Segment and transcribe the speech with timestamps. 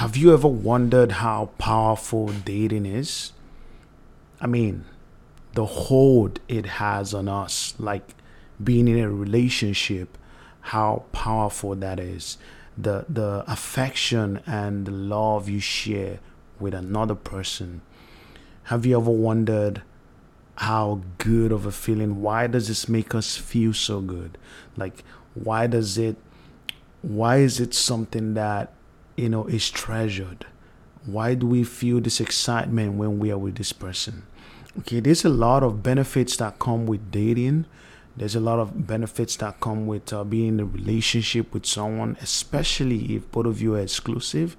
[0.00, 3.32] have you ever wondered how powerful dating is?
[4.40, 4.86] I mean,
[5.52, 8.14] the hold it has on us, like
[8.64, 10.16] being in a relationship,
[10.62, 12.38] how powerful that is.
[12.78, 16.20] The the affection and the love you share
[16.58, 17.82] with another person.
[18.72, 19.82] Have you ever wondered
[20.54, 22.22] how good of a feeling?
[22.22, 24.38] Why does this make us feel so good?
[24.78, 25.04] Like
[25.34, 26.16] why does it
[27.02, 28.72] why is it something that
[29.20, 30.46] you know is treasured?
[31.06, 34.24] Why do we feel this excitement when we are with this person?
[34.78, 37.66] Okay, there's a lot of benefits that come with dating.
[38.16, 42.16] There's a lot of benefits that come with uh, being in a relationship with someone,
[42.20, 44.56] especially if both of you are exclusive.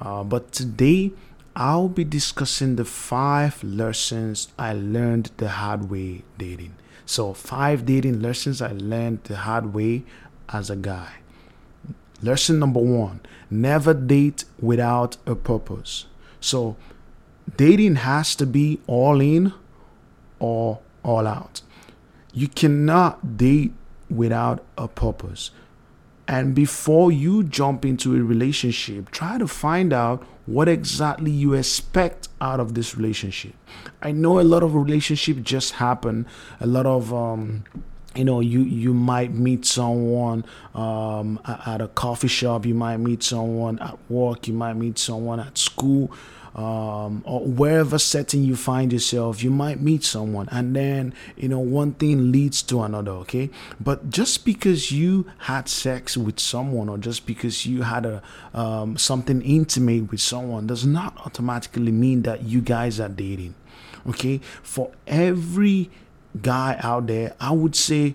[0.00, 1.12] Uh, but today,
[1.54, 6.74] I'll be discussing the five lessons I learned the hard way dating.
[7.06, 10.04] So, five dating lessons I learned the hard way
[10.48, 11.19] as a guy.
[12.22, 13.20] Lesson number one
[13.50, 16.06] never date without a purpose.
[16.40, 16.76] So,
[17.56, 19.52] dating has to be all in
[20.38, 21.62] or all out.
[22.32, 23.72] You cannot date
[24.08, 25.50] without a purpose.
[26.28, 32.28] And before you jump into a relationship, try to find out what exactly you expect
[32.40, 33.54] out of this relationship.
[34.00, 36.26] I know a lot of relationships just happen,
[36.60, 37.64] a lot of um,
[38.14, 40.44] you know you you might meet someone
[40.74, 45.38] um, at a coffee shop you might meet someone at work you might meet someone
[45.38, 46.10] at school
[46.54, 50.48] um, or wherever setting you find yourself you might meet someone.
[50.50, 53.50] And then you know one thing leads to another okay?
[53.80, 58.22] But just because you had sex with someone or just because you had a
[58.54, 63.54] um, something intimate with someone does not automatically mean that you guys are dating
[64.08, 64.40] okay?
[64.62, 65.90] For every
[66.40, 68.14] guy out there, I would say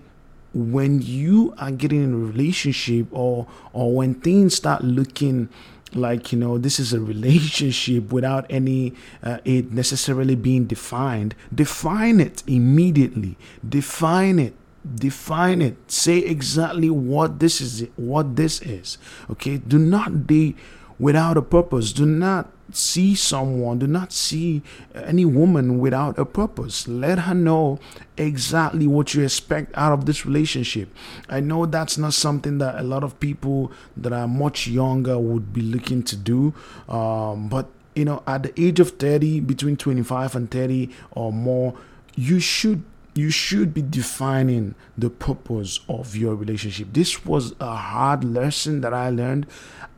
[0.54, 5.50] when you are getting in a relationship or or when things start looking
[5.92, 12.20] like you know this is a relationship without any uh, it necessarily being defined define
[12.20, 13.36] it immediately.
[13.66, 14.54] Define it.
[14.94, 15.76] Define it.
[15.90, 18.98] Say exactly what this is what this is.
[19.30, 19.58] Okay?
[19.58, 20.56] Do not be
[20.98, 21.92] without a purpose.
[21.92, 24.62] Do not see someone, do not see
[24.94, 26.88] any woman without a purpose.
[26.88, 27.78] Let her know
[28.16, 30.88] exactly what you expect out of this relationship.
[31.28, 35.52] I know that's not something that a lot of people that are much younger would
[35.52, 36.54] be looking to do,
[36.88, 41.74] um, but you know, at the age of 30, between 25 and 30 or more,
[42.14, 42.84] you should
[43.14, 46.88] you should be defining the purpose of your relationship.
[46.92, 49.46] This was a hard lesson that I learned.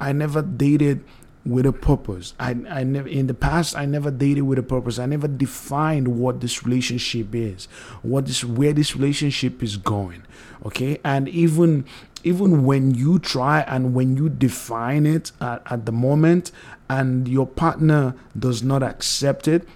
[0.01, 1.05] I never dated
[1.49, 2.35] with a purpose.
[2.39, 4.99] I, I never in the past I never dated with a purpose.
[4.99, 7.67] I never defined what this relationship is,
[8.03, 10.23] what this where this relationship is going.
[10.65, 11.85] Okay, and even
[12.25, 16.53] even when you try and when you define it at, at the moment
[16.91, 19.67] and your partner does not accept it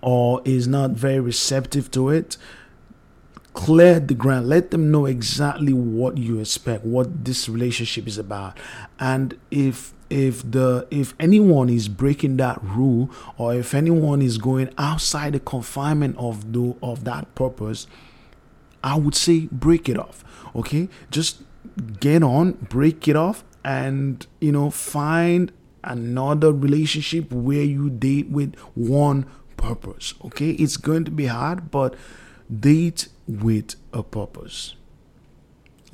[0.00, 2.36] or is not very receptive to it
[3.58, 4.48] clear the ground.
[4.48, 8.56] Let them know exactly what you expect what this relationship is about.
[9.00, 14.70] And if if the if anyone is breaking that rule or if anyone is going
[14.78, 17.86] outside the confinement of the of that purpose
[18.82, 20.88] i would say break it off okay?
[21.10, 21.42] Just
[22.00, 25.52] get on break it off and you know find
[25.84, 29.26] another relationship where you date with one
[29.56, 30.50] purpose okay?
[30.50, 31.94] It's going to be hard but
[32.48, 34.74] date with a purpose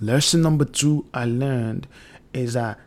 [0.00, 1.86] lesson number 2 i learned
[2.32, 2.78] is that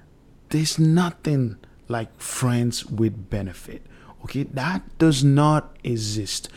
[0.49, 3.81] there's nothing like friends with benefit.
[4.23, 6.49] Okay, that does not exist.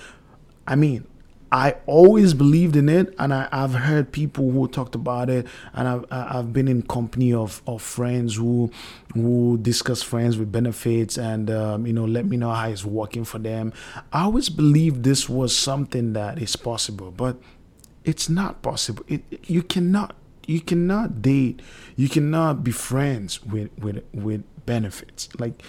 [0.67, 1.06] I mean,
[1.53, 5.89] I always believed in it, and I, have heard people who talked about it, and
[5.89, 8.71] I've, I've been in company of, of friends who
[9.15, 13.25] who discuss friends with benefits, and um, you know let me know how it's working
[13.25, 13.73] for them.
[14.12, 17.37] I always believed this was something that is possible, but
[18.05, 19.05] it's not possible.
[19.09, 20.16] It, you cannot
[20.47, 21.61] you cannot date
[21.97, 25.28] you cannot be friends with with with benefits.
[25.38, 25.62] Like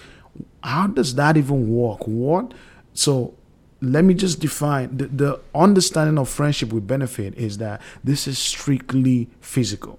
[0.62, 2.06] how does that even work?
[2.06, 2.54] What
[2.94, 3.34] so
[3.80, 8.38] let me just define the, the understanding of friendship with benefit is that this is
[8.38, 9.98] strictly physical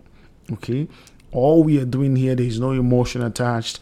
[0.51, 0.87] okay?
[1.31, 3.79] All we are doing here there's no emotion attached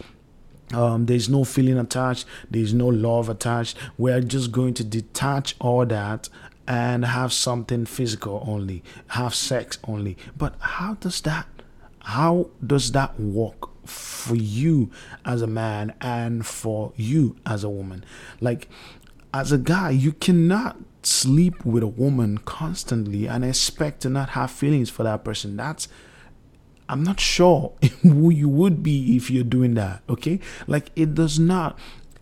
[0.74, 3.78] um, there's no feeling attached there's no love attached.
[3.98, 6.30] We're just going to detach all that
[6.72, 10.16] and have something physical only, have sex only.
[10.38, 11.46] But how does that
[12.04, 14.90] how does that work for you
[15.26, 18.06] as a man and for you as a woman?
[18.40, 18.70] Like
[19.34, 24.50] as a guy, you cannot sleep with a woman constantly and expect to not have
[24.50, 25.58] feelings for that person.
[25.58, 25.90] That's
[26.88, 30.04] I'm not sure who you would be if you're doing that.
[30.08, 30.40] Okay.
[30.68, 31.78] Like it does not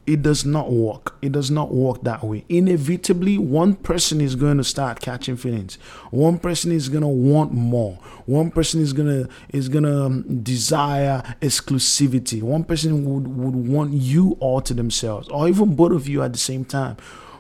[0.10, 1.16] it does not work.
[1.22, 2.44] It does not work that way.
[2.50, 5.76] Inevitably, one person is going to start catching feelings.
[6.10, 8.00] One person is going to want more.
[8.26, 12.42] One person is going to is going to um, desire exclusivity.
[12.42, 16.34] One person would would want you all to themselves, or even both of you at
[16.34, 16.98] the same time.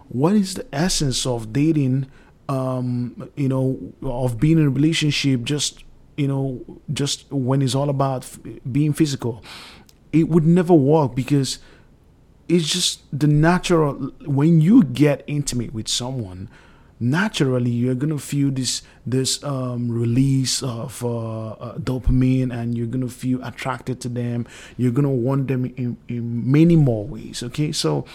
[0.09, 2.05] What is the essence of dating?
[2.49, 5.83] Um, you know, of being in a relationship just
[6.17, 6.63] you know
[6.93, 8.39] just when it's all about f-
[8.71, 9.43] being physical.
[10.11, 11.59] It would never work because
[12.49, 13.93] it's just the natural
[14.25, 16.49] when you get intimate with someone
[16.99, 23.07] naturally you're gonna feel this this um, release of uh, uh, dopamine and you're gonna
[23.07, 24.45] feel attracted to them.
[24.77, 27.71] You're gonna want them in, in many more ways okay?
[27.71, 28.05] So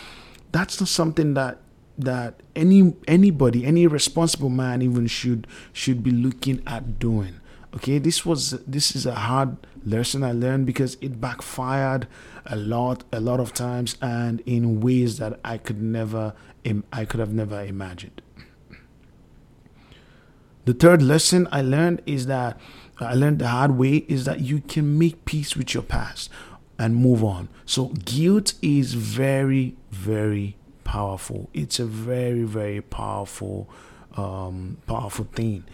[0.53, 1.59] that's not something that
[1.97, 7.41] that any anybody any responsible man even should should be looking at doing
[7.75, 12.07] okay this was this is a hard lesson i learned because it backfired
[12.47, 16.35] a lot a lot of times and in ways that i could never
[16.93, 18.23] i could have never imagined.
[20.65, 22.59] The third lesson i learned is that
[22.99, 26.31] i learned the hard way is that you can make peace with your past
[26.79, 27.49] and move on.
[27.67, 31.51] So guilt is very very powerful.
[31.53, 33.69] It's a very very powerful
[34.17, 35.65] um powerful thing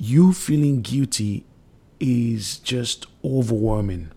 [0.00, 1.44] you feeling guilty
[1.98, 4.10] is just overwhelming.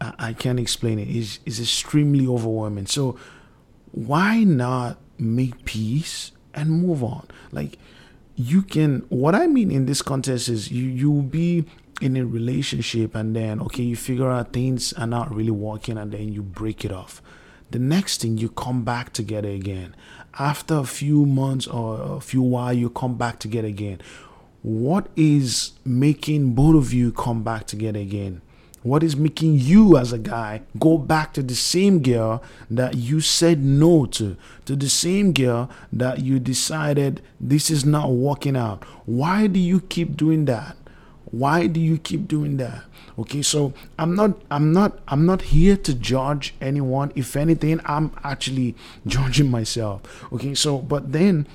[0.00, 1.08] I, I can't explain it.
[1.08, 2.86] It's, it's extremely overwhelming.
[2.86, 3.18] So
[3.90, 7.26] why not make peace and move on?
[7.50, 7.78] Like
[8.36, 11.64] you can what I mean in this context is you you'll be
[12.00, 16.10] in a relationship and then okay you figure out things are not really working and
[16.10, 17.22] then you break it off
[17.70, 19.94] the next thing you come back together again
[20.36, 24.00] after a few months or a few while you come back together again
[24.64, 28.40] what is making both of you come back together again?
[28.82, 33.20] What is making you, as a guy, go back to the same girl that you
[33.20, 38.84] said no to, to the same girl that you decided this is not working out?
[39.04, 40.78] Why do you keep doing that?
[41.26, 42.84] Why do you keep doing that?
[43.18, 47.12] Okay, so I'm not, I'm not, I'm not here to judge anyone.
[47.14, 48.76] If anything, I'm actually
[49.06, 50.02] judging myself.
[50.32, 51.46] Okay, so but then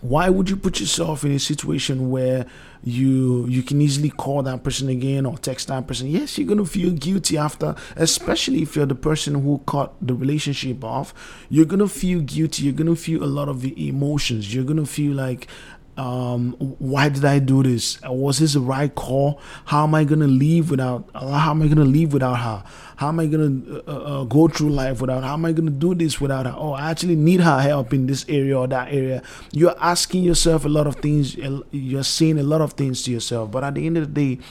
[0.00, 2.46] why would you put yourself in a situation where
[2.82, 6.08] you you can easily call that person again or text that person?
[6.08, 10.84] Yes you're gonna feel guilty after especially if you're the person who cut the relationship
[10.84, 11.14] off.
[11.48, 12.64] You're gonna feel guilty.
[12.64, 14.54] You're gonna feel a lot of the emotions.
[14.54, 15.48] You're gonna feel like
[15.96, 18.00] um, why did I do this?
[18.02, 19.40] Was this the right call?
[19.66, 21.08] How am I gonna leave without?
[21.14, 22.64] How am I gonna leave without her?
[22.96, 25.22] How am I gonna uh, uh, uh, go through life without?
[25.22, 26.54] How am I gonna do this without her?
[26.56, 29.22] Oh, I actually need her help in this area or that area.
[29.52, 31.36] You're asking yourself a lot of things.
[31.36, 33.52] You're saying a lot of things to yourself.
[33.52, 34.42] But at the end of the day,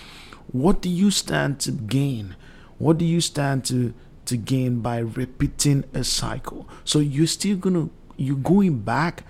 [0.51, 2.35] what do you stand to gain?
[2.77, 3.93] What do you stand to
[4.25, 6.69] to gain by repeating a cycle?
[6.85, 9.23] So you're still gonna you're going back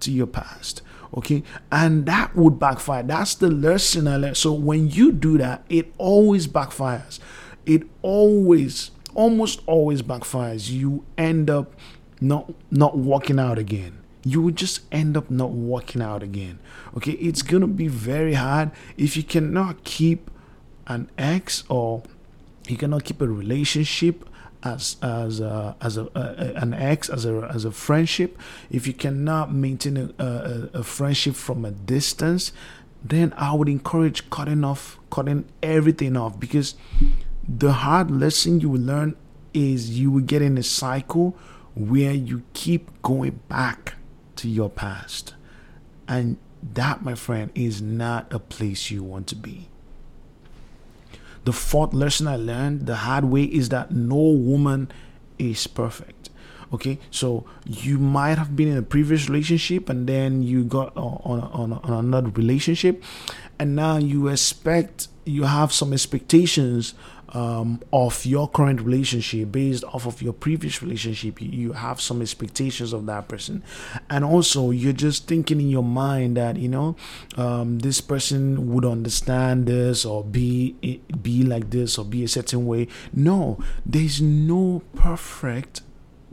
[0.00, 0.82] to your past
[1.16, 1.42] okay?
[1.70, 3.02] And that would backfire.
[3.02, 4.36] That's the lesson i learned.
[4.36, 7.18] So when you do that it always backfires.
[7.66, 10.70] It always almost always backfires.
[10.70, 11.74] You end up
[12.20, 13.98] not not walking out again.
[14.24, 16.58] You would just end up not working out again.
[16.96, 17.12] Okay?
[17.12, 18.70] It's gonna be very hard.
[18.96, 20.30] If you cannot keep
[20.86, 22.02] an ex or
[22.68, 24.28] you cannot keep a relationship
[24.64, 28.38] as as a, as a, a, an ex as a as a friendship.
[28.70, 32.52] If you cannot maintain a, a, a friendship from a distance
[33.06, 36.74] then i would encourage cutting off cutting everything off because
[37.46, 39.14] the hard lesson you will learn
[39.52, 41.36] is you will get in a cycle
[41.74, 43.94] where you keep going back
[44.36, 45.34] to your past.
[46.08, 49.68] And that my friend is not a place you want to be
[51.44, 54.90] the fourth lesson I learned the hard way is that no woman
[55.38, 56.30] is perfect.
[56.72, 61.40] Okay, so you might have been in a previous relationship and then you got on,
[61.52, 63.02] on, on another relationship,
[63.58, 66.94] and now you expect you have some expectations
[67.34, 72.92] um, of your current relationship based off of your previous relationship you have some expectations
[72.92, 73.62] of that person.
[74.08, 76.96] And also you're just thinking in your mind that you know
[77.36, 82.66] um, this person would understand this or be be like this or be a certain
[82.66, 82.86] way.
[83.12, 85.82] No there's no perfect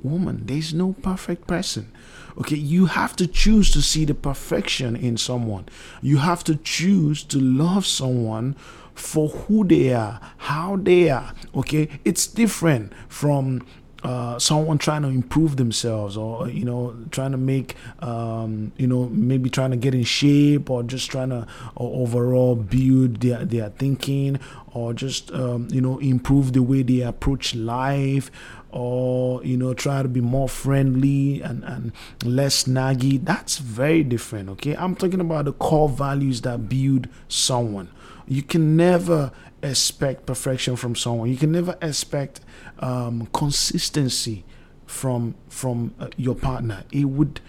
[0.03, 0.43] woman.
[0.46, 1.91] There's no perfect person.
[2.38, 5.65] Okay you have to choose to see the perfection in someone.
[6.01, 8.55] You have to choose to love someone
[8.95, 11.33] for who they are, how they are.
[11.55, 13.63] Okay, it's different from
[14.03, 19.07] uh, someone trying to improve themselves or you know trying to make um, you know
[19.10, 21.45] maybe trying to get in shape or just trying to
[21.77, 24.39] overall build their, their thinking
[24.74, 28.31] or just um, you know improve the way they approach life
[28.71, 31.91] or you know try to be more friendly and, and
[32.24, 34.75] less naggy that's very different okay?
[34.75, 37.89] I'm talking about the core values that build someone
[38.31, 42.39] you can never expect perfection from someone you can never expect
[42.79, 44.43] um, consistency
[44.85, 47.41] from from uh, your partner it would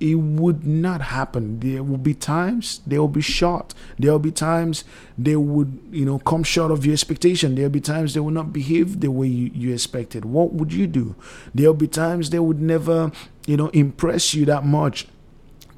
[0.00, 1.60] it would not happen.
[1.60, 3.74] There will be times they will be short.
[3.98, 4.84] There will be times
[5.16, 7.54] they would, you know, come short of your expectation.
[7.54, 10.24] There will be times they will not behave the way you, you expected.
[10.24, 11.16] What would you do?
[11.54, 13.10] There will be times they would never,
[13.46, 15.08] you know, impress you that much.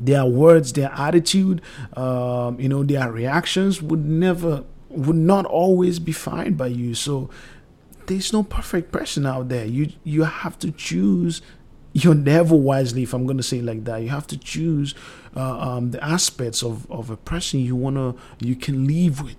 [0.00, 1.60] Their words, their attitude,
[1.96, 6.94] um, you know, their reactions would never, would not always be fine by you.
[6.94, 7.30] So
[8.06, 9.64] there's no perfect person out there.
[9.64, 11.42] You you have to choose
[11.92, 14.94] your devil wisely if i'm going to say like that you have to choose
[15.36, 18.16] uh, um, the aspects of, of a person you want to
[18.46, 19.34] you can live with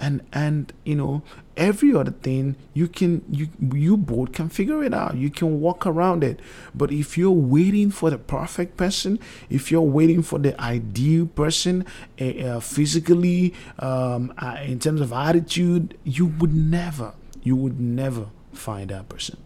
[0.00, 1.22] and and you know
[1.56, 5.16] every other thing you can you you both can figure it out.
[5.16, 6.40] You can walk around it.
[6.74, 11.84] But if you're waiting for the perfect person if you're waiting for the ideal person
[12.20, 18.26] uh, uh, physically um, uh, in terms of attitude you would never you would never
[18.52, 19.36] find that person.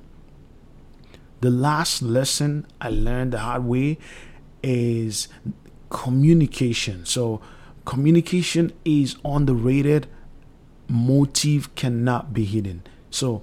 [1.41, 3.99] The last lesson I learned the hard way
[4.63, 5.29] is
[5.91, 7.05] communication.
[7.05, 7.41] So,
[7.85, 10.07] communication is underrated,
[10.89, 12.83] motive cannot be hidden.
[13.11, 13.43] So,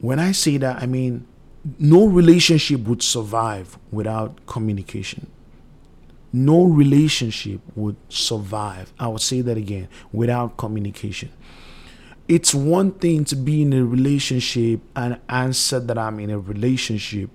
[0.00, 1.26] when I say that, I mean
[1.78, 5.30] no relationship would survive without communication.
[6.32, 8.92] No relationship would survive.
[8.98, 11.30] I will say that again without communication
[12.28, 17.30] it's one thing to be in a relationship and answer that I'm in a relationship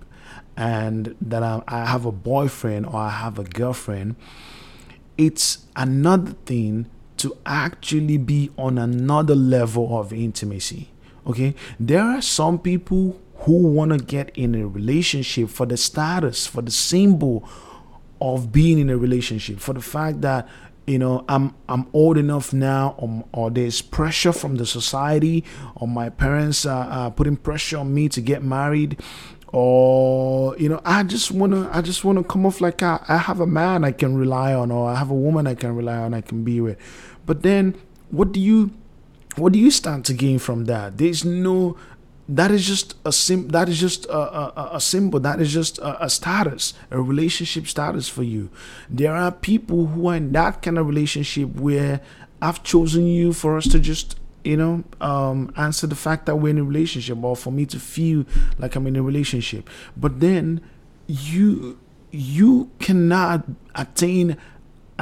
[0.56, 4.16] and that I, I have a boyfriend or I have a girlfriend.
[5.18, 6.90] It's another thing
[7.24, 10.90] to actually be on another level of intimacy.
[11.26, 16.46] Okay, there are some people who want to get in a relationship for the status,
[16.46, 17.48] for the symbol
[18.20, 20.48] of being in a relationship, for the fact that
[20.86, 25.42] you know i'm i'm old enough now or, or there's pressure from the society
[25.76, 29.00] or my parents are, are putting pressure on me to get married
[29.54, 33.00] or you know i just want to i just want to come off like I,
[33.08, 35.76] I have a man i can rely on or i have a woman i can
[35.76, 36.78] rely on i can be with
[37.26, 37.76] but then
[38.12, 38.72] what do you
[39.36, 40.98] what do you stand to gain from that?
[40.98, 41.78] There's no
[42.30, 45.78] that is just a sim that is just a, a, a symbol that is just
[45.80, 48.50] a, a, status a relationship status for you.
[48.90, 52.02] There are people who are in that kind of relationship where
[52.42, 56.50] i've chosen you for us to just you know um, answer the fact that we're
[56.50, 58.26] in a relationship or for me to feel
[58.58, 59.70] like i'm in a relationship.
[59.98, 60.62] But then
[61.08, 61.78] you
[62.12, 63.44] you cannot
[63.76, 64.38] attain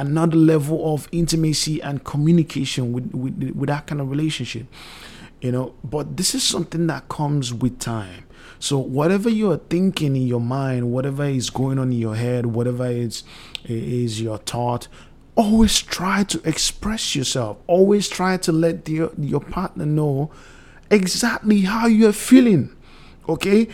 [0.02, 4.66] another level of intimacy and communication with, with, with that kind of relationship
[5.42, 5.74] you know?
[5.84, 8.24] But this is something that comes with time.
[8.58, 12.86] So whatever you're thinking in your mind whatever is going on in your head whatever
[12.86, 13.24] is
[13.64, 14.86] is your thought
[15.34, 17.58] always try to express yourself.
[17.66, 20.30] Always try to let your your partner know
[20.90, 22.76] exactly how you're feeling
[23.28, 23.68] okay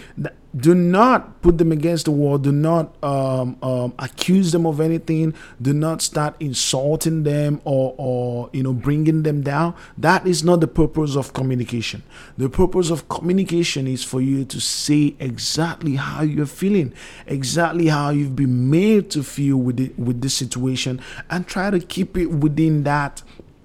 [0.56, 2.38] do not put them against the wall.
[2.38, 5.34] Do not um, um, accuse them of anything.
[5.60, 9.74] Do not start insulting them or, or you know bringing them down.
[9.98, 12.02] That is not the purpose of communication.
[12.38, 16.94] The purpose of communication is for you to say exactly how you're feeling
[17.26, 21.00] exactly how you've been made to feel with it with this situation
[21.30, 23.22] and try to keep it within that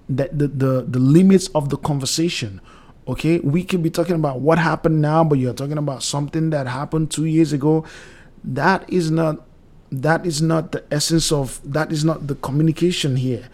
[0.08, 2.60] that the, the the limits of the conversation
[3.06, 6.66] Okay, we could be talking about what happened now, but you're talking about something that
[6.66, 7.84] happened two years ago.
[8.42, 9.46] That is not
[9.92, 13.48] that is not the essence of that is not the communication here.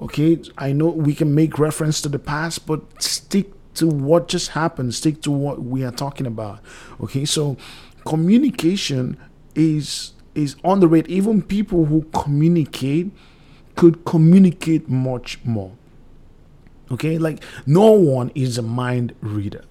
[0.00, 4.50] Okay, I know we can make reference to the past, but stick to what just
[4.50, 6.60] happened, stick to what we are talking about.
[7.00, 7.56] Okay, so
[8.04, 9.18] communication
[9.54, 11.08] is is on the rate.
[11.08, 13.10] Even people who communicate
[13.76, 15.72] could communicate much more.
[16.90, 19.64] Okay, like no one is a mind reader.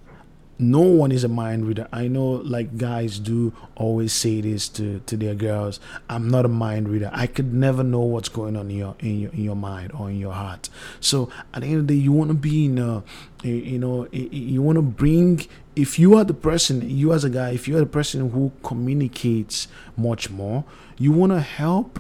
[0.60, 1.88] No one is a mind reader.
[1.92, 5.80] I know, like guys do always say this to, to their girls.
[6.08, 7.10] I'm not a mind reader.
[7.12, 10.10] I could never know what's going on in your in your, in your mind or
[10.10, 10.70] in your heart.
[11.00, 13.04] So at the end of the day, you want to be in a,
[13.44, 15.46] you know, you want to bring.
[15.76, 18.52] If you are the person, you as a guy, if you are the person who
[18.62, 19.68] communicates
[19.98, 20.66] much more,
[21.00, 22.00] you want to help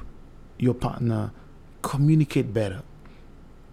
[0.59, 1.31] your partner
[1.81, 2.83] communicate better.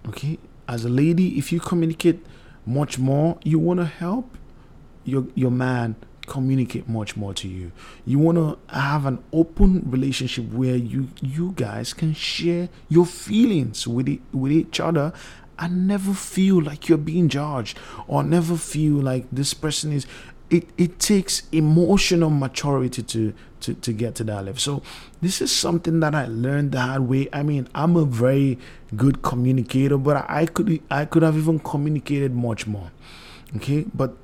[0.08, 0.38] Okay,
[0.70, 2.24] as a lady, if you communicate
[2.64, 4.38] much more, you want to help
[5.04, 5.96] your your man
[6.26, 7.72] communicate much more to you.
[8.06, 13.88] You want to have an open relationship where you you guys can share your feelings
[13.88, 15.12] with it, with each other
[15.58, 20.06] and never feel like you're being judged or never feel like this person is
[20.50, 24.58] it, it takes emotional maturity to, to to get to that level.
[24.58, 24.82] So
[25.22, 27.28] this is something that I learned the hard way.
[27.32, 28.58] I mean, I'm a very
[28.96, 32.90] good communicator, but I could I could have even communicated much more.
[33.56, 34.16] Okay, but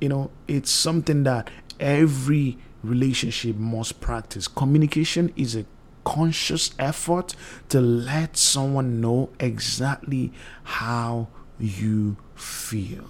[0.00, 4.48] you know, it's something that every relationship must practice.
[4.48, 5.64] Communication is a
[6.04, 7.34] conscious effort
[7.68, 10.32] to let someone know exactly
[10.64, 13.04] how you feel,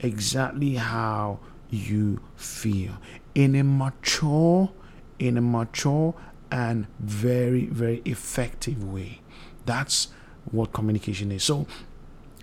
[0.00, 1.40] exactly how
[1.70, 2.92] you feel
[3.34, 4.70] in a mature,
[5.18, 6.14] in a mature
[6.50, 9.20] and very, very effective way.
[9.64, 10.08] That's
[10.50, 11.42] what communication is.
[11.42, 11.66] So,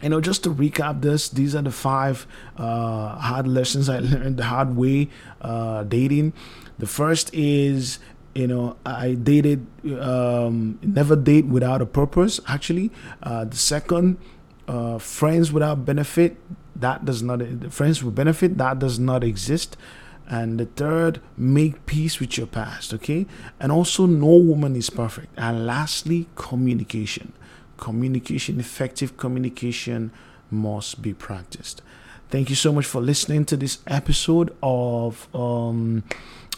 [0.02, 2.28] you know, just to recap this, these are the five
[2.58, 5.10] uh, hard lessons I learned the hard way
[5.42, 6.34] uh, dating.
[6.78, 8.00] The first is,
[8.36, 9.66] you know, I dated,
[10.00, 12.92] um, never date without a purpose, actually.
[13.22, 14.18] Uh, the second,
[14.68, 16.38] uh, friends without benefit
[16.76, 17.42] that does not
[17.72, 19.78] friends with benefit that does not exist.
[20.26, 23.26] And the third make peace with your past okay?
[23.60, 25.28] And also no woman is perfect.
[25.38, 27.34] And lastly communication.
[27.78, 30.12] Communication effective communication
[30.50, 31.82] must be practiced.
[32.30, 36.04] Thank you so much for listening to this episode of um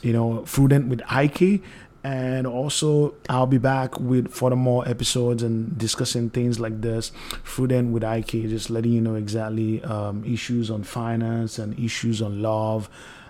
[0.02, 1.64] you know prudent with ik
[2.06, 7.12] and also I'll be back with furthermore episodes and discussing things like this.
[7.44, 12.44] Prudent with IK, just letting you know exactly um, issues on finance and issues on
[12.44, 12.90] love.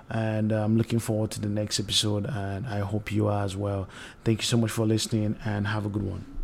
[0.09, 3.87] And I'm looking forward to the next episode, and I hope you are as well.
[4.25, 6.34] Thank you so much for listening, and have a good one.